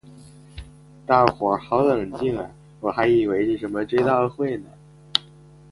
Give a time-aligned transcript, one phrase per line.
[1.05, 4.67] 大伙好冷静啊我还以为是什么追悼会呢